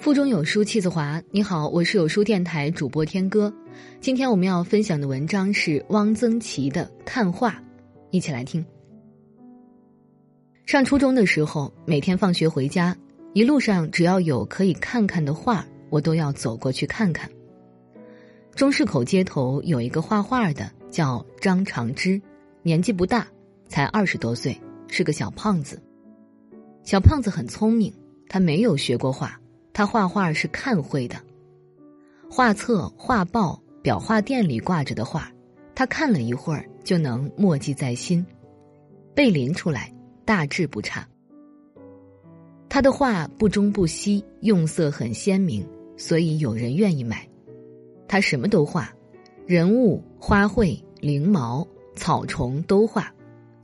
[0.00, 1.22] 腹中有书气自华。
[1.30, 3.52] 你好，我是有书电台主播天歌。
[4.00, 7.50] 今天我们要分享的文章是汪曾祺的《看画》，
[8.10, 8.64] 一起来听。
[10.64, 12.96] 上初中的时候，每天放学回家，
[13.34, 17.30] 一路上只要有可以看看的画，我都要走过去看看。
[18.54, 22.18] 中市口街头有一个画画的，叫张长之，
[22.62, 23.28] 年纪不大，
[23.68, 24.58] 才二十多岁，
[24.88, 25.78] 是个小胖子。
[26.84, 27.92] 小胖子很聪明，
[28.30, 29.38] 他没有学过画。
[29.80, 31.16] 他画画是看会的，
[32.30, 35.32] 画册、画报、裱画店里挂着的画，
[35.74, 38.22] 他看了一会儿就能默记在心，
[39.14, 39.90] 背临出来，
[40.26, 41.08] 大致不差。
[42.68, 45.66] 他的画不中不西，用色很鲜明，
[45.96, 47.26] 所以有人愿意买。
[48.06, 48.92] 他什么都画，
[49.46, 51.66] 人物、花卉、灵毛、
[51.96, 53.10] 草虫都画，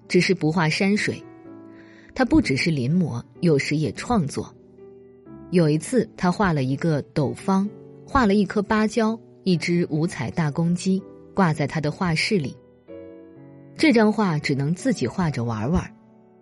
[0.09, 1.23] 只是不画山水。
[2.15, 4.56] 他不只是临摹，有时也创作。
[5.51, 7.69] 有一次，他画了一个斗方，
[8.05, 11.01] 画了一颗芭蕉，一只五彩大公鸡，
[11.35, 12.57] 挂在他的画室里。
[13.77, 15.89] 这张画只能自己画着玩玩，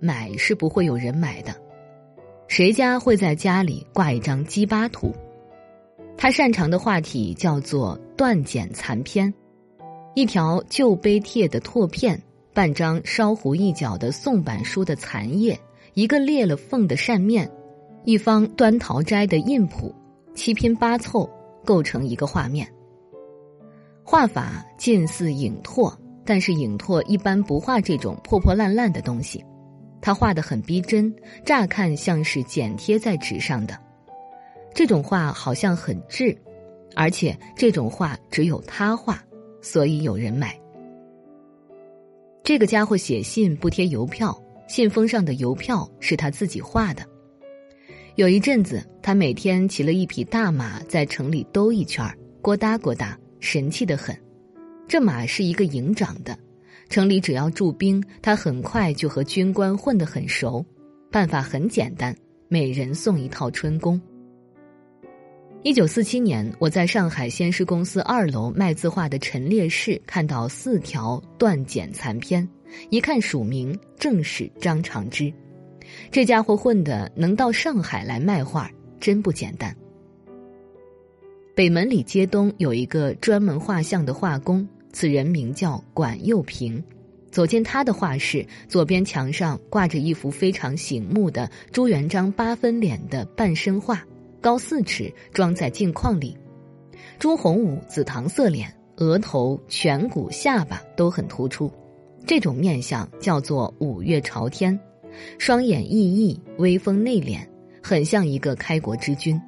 [0.00, 1.54] 买是不会有人买的。
[2.48, 5.12] 谁家会在家里挂一张鸡巴图？
[6.16, 9.34] 他擅长的画体叫做断简残篇，
[10.14, 12.22] 一条旧碑帖的拓片，
[12.54, 15.60] 半张烧糊一角的宋版书的残页，
[15.92, 17.50] 一个裂了缝的扇面。
[18.04, 19.94] 一方端桃斋的印谱，
[20.34, 21.28] 七拼八凑
[21.64, 22.70] 构成一个画面。
[24.02, 29.42] 画法近似影拓，但是影拓一般不画这种破破烂烂的东西，
[30.02, 31.14] 他画的很逼真，
[31.46, 33.74] 乍看像是剪贴在纸上的。
[34.74, 36.36] 这种画好像很质，
[36.94, 39.24] 而且这种画只有他画，
[39.62, 40.54] 所以有人买。
[42.42, 47.02] 这个家伙写信不贴邮票，信封上的邮票是他自己画的。
[48.16, 54.16] 有一阵子，他每天骑了一匹大马在城里兜一圈儿，咕哒咕哒，神气的很。
[54.86, 56.38] 这马是一个营长的，
[56.88, 60.64] 城里只要驻兵，他很快就和军官混得很熟。
[61.10, 62.14] 办法很简单，
[62.46, 64.00] 每人送一套春宫。
[65.64, 72.48] 一九四七年，我在上海先施公司二楼卖字画的陈列室看到四条断简残篇，
[72.90, 75.32] 一看署名，正是张长之。
[76.10, 79.74] 这家伙混的能到上海来卖画，真不简单。
[81.54, 86.82] 北门里街东有一个专门画像的画工，此人名叫管佑平。
[87.30, 94.04] 走进他的画室，左边墙上挂着一幅非常醒目的朱元璋八分脸的半身画，
[94.40, 96.36] 高四尺，装在镜框里。
[97.18, 101.72] 朱洪武紫糖色脸，额头、颧骨、下巴都很突出，
[102.24, 104.78] 这种面相叫做五岳朝天。
[105.38, 107.38] 双眼熠熠，威风内敛，
[107.82, 109.40] 很像一个开国之君。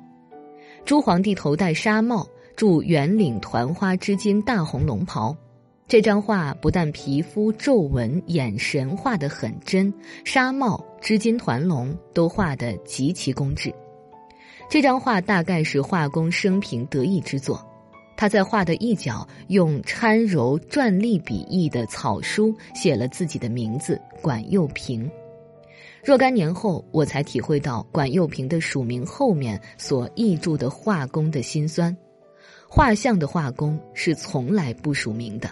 [0.85, 5.37] 朱皇帝头戴纱帽，著圆领团花织金大红龙袍。
[5.89, 9.93] 这张画不但皮肤皱纹、眼神画得很真，
[10.25, 13.73] 纱帽、织金团龙都画得极其工致。
[14.69, 17.65] 这张画大概是画工生平得意之作。
[18.17, 25.09] 他在画的一角用掺柔篆隶笔意的草书写了自己的名字管佑平。
[26.07, 31.95] 若干年后，我才体会到管佑平的署名后面所译注的画工的辛酸。
[32.69, 35.51] 画像的画工是从来不署名的。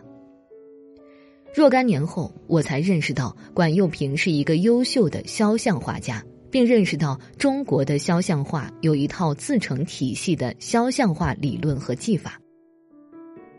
[1.52, 12.40] 若干年后，我才认识到管佑平是一个优秀的肖像画家，并认识到中国的肖像画有一套自成体系的肖像画理论和技法。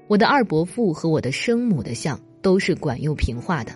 [0.07, 3.73] 我的二伯父和我的生母的像都是管佑平画的。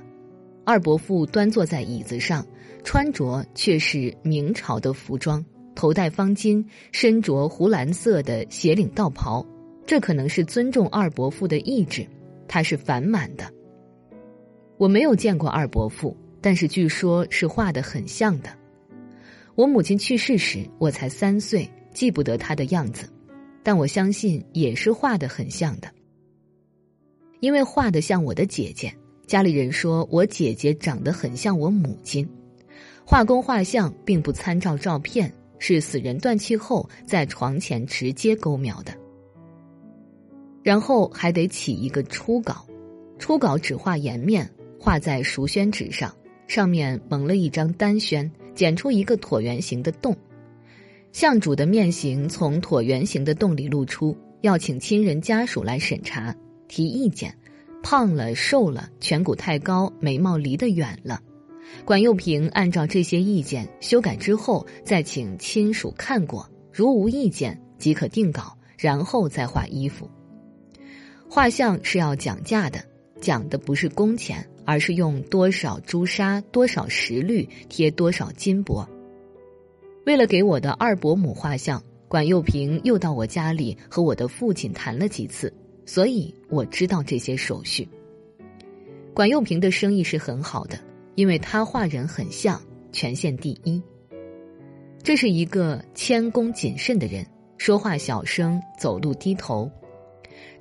[0.70, 2.46] 二伯父端坐在椅子上。
[2.82, 5.44] 穿着却是明朝的服装，
[5.76, 6.64] 头戴方巾，
[6.94, 9.46] 身着湖蓝色的斜领道袍，
[9.86, 12.08] 这可能是尊重二伯父的意志。
[12.48, 13.52] 他是反满的。
[14.78, 18.50] 我没有见过二伯父，但是据说是画的很像的。
[19.56, 23.10] 我母亲去世时，我才三岁，记不得他的样子，
[23.62, 25.90] 但我相信也是画的很像的，
[27.42, 28.94] 因为画的像我的姐姐。
[29.30, 32.28] 家里人说我姐姐长得很像我母亲。
[33.06, 38.92] 画工画像并不参照照片，是死人断气后在床前直接勾描的。
[40.64, 42.66] 然后还得起一个初稿，
[43.20, 44.50] 初稿只画颜面，
[44.80, 46.12] 画在熟宣纸上，
[46.48, 50.18] 上面蒙了一张单宣，剪出一个椭圆形的洞，
[51.12, 56.36] 像主的面型从椭圆形的洞里露出，要请亲人家属来审查
[56.68, 57.32] 提意见，
[57.82, 61.22] 胖了瘦了，颧骨太高，眉毛离得远了。
[61.86, 70.10] 管佑平按照这些意见修改之后，再请亲属看过，如无意见即可定稿，然后再画衣服。
[71.30, 72.84] 画像是要讲价的，
[73.22, 78.88] 讲的不是工钱，而是用多少朱砂、多少石绿贴多少金箔。
[80.06, 85.54] 为了给我的二伯母画像，管幼平又到我家里和我的父亲谈了几次，
[85.90, 87.90] 所以我知道这些手续。
[89.12, 90.78] 管用平的生意是很好的，
[91.16, 93.82] 因为他画人很像，全县第一。
[95.02, 97.26] 这是一个谦恭谨慎的人，
[97.58, 99.68] 说话小声，走路低头。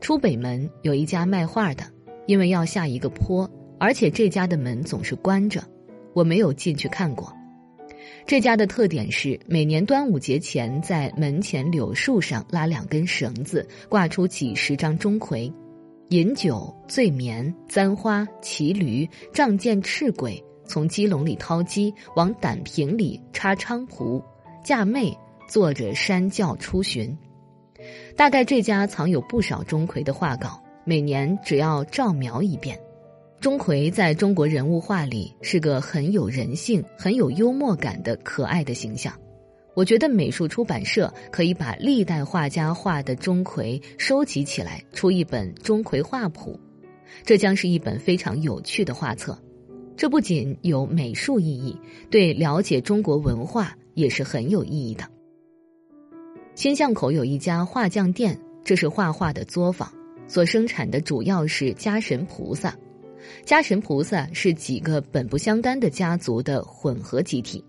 [0.00, 1.84] 出北门有一家卖画的，
[2.26, 3.46] 因为要下一个坡，
[3.78, 5.62] 而且这家的门总是关着，
[6.14, 7.30] 我没有进去看过。
[8.26, 15.52] 这家的特点是每年端午节前，在门前柳树上拉两根绳子，挂出几十张钟馗，
[16.10, 24.22] 饮酒醉眠簪花骑驴仗剑赤鬼，从鸡笼里掏鸡，往胆瓶里插菖蒲，
[24.62, 25.16] 嫁妹
[25.49, 27.16] 坐着山轿出巡。
[28.16, 32.78] 大概这家藏有不少钟馗的画稿，每年只要照描一遍。
[33.40, 39.14] 钟馗在中国人物画里是个很有人性、很有幽默感的可爱的形象。
[39.75, 46.58] 我觉得美术出版社可以把历代画家画的钟馗收集起来，出一本《钟馗画谱》，
[47.23, 49.40] 这将是一本非常有趣的画册。
[49.96, 51.79] 这不仅有美术意义，
[52.11, 55.05] 对了解中国文化也是很有意义的。
[56.56, 59.88] 新巷口有一家画匠店，这是画画的作坊，
[60.26, 62.76] 所生产的主要是家神菩萨。
[63.44, 67.65] 家神菩萨是几个本不相干的家族的混合集体，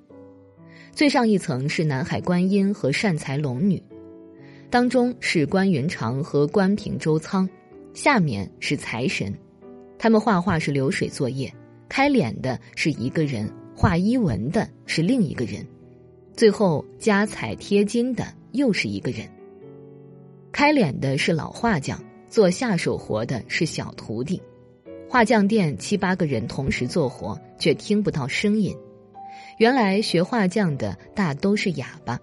[0.92, 3.82] 最上一层是南海观音和善财龙女，
[4.70, 7.48] 当中是关云长和关平周仓，
[7.94, 9.34] 下面是财神。
[9.98, 11.54] 他们画画是流水作业，
[11.90, 15.66] 开脸的是一个人，画衣纹的是另一个人，
[16.34, 19.28] 最后加彩贴金的又是一个人。
[20.52, 24.42] 开脸的是老画匠，做下手活的是小徒弟。
[25.12, 28.78] 画匠店七八个人同时做活，却听不到声音。
[29.58, 32.20] 原来学画匠的大都是哑巴。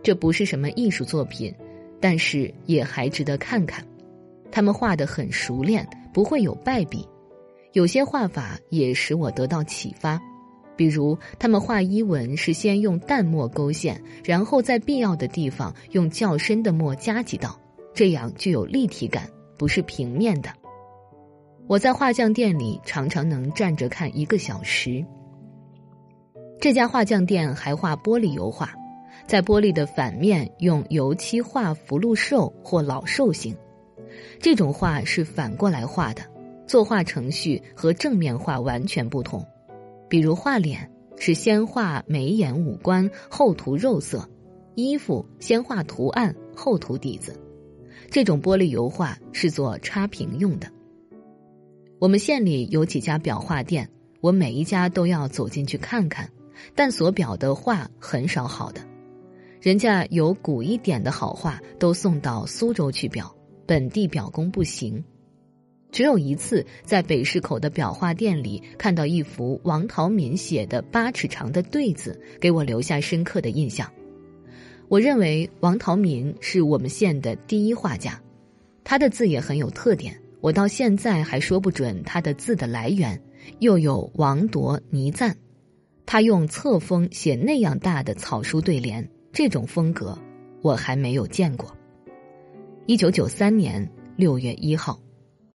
[0.00, 1.52] 这不是什么艺术作品，
[2.00, 3.84] 但是也还值得看看。
[4.52, 7.04] 他们画得很熟练，不会有败笔。
[7.72, 10.20] 有些画法也使我得到启发，
[10.76, 17.58] 比如他们画衣纹是先用淡墨勾线，然后在必要的地方用较深的墨加几道，
[17.92, 19.28] 这样具有立体感，
[19.58, 20.48] 不是平面的。
[21.70, 25.06] 我在画匠店里常常能站着看一个小时。
[26.60, 28.74] 这家画匠店还画玻璃油画，
[29.24, 33.56] 在玻璃的反面用油漆画福禄寿或老寿星，
[34.40, 36.22] 这种画是反过来画的，
[36.66, 39.46] 作画程序和正面画完全不同。
[40.08, 44.18] 比如画脸是先画眉眼五官，后涂肉色；
[44.74, 47.40] 衣服先画图案，后涂底子。
[48.10, 50.66] 这种玻璃油画是做插屏用的。
[52.00, 53.86] 我们县里有几家裱画店，
[54.22, 56.26] 我每一家都要走进去看看，
[56.74, 58.80] 但所裱的画很少好的，
[59.60, 63.30] 人家有古一点的好画都送到苏州去裱，
[63.66, 65.04] 本地裱工不行。
[65.92, 73.92] 只有一次在北市口的裱画店里看到一幅王陶敏写的八尺长的对子，给我留下深刻的印象。
[74.88, 78.18] 我认为王陶敏是我们县的第一画家，
[78.84, 80.18] 他的字也很有特点。
[80.40, 83.20] 我到现在还说不准他的字的来源，
[83.58, 85.34] 又有王铎倪瓒，
[86.06, 90.18] 他用册封写那样大的草书对联，这种风格
[90.62, 91.76] 我还没有见过。
[92.86, 94.98] 一九九三年六月一号。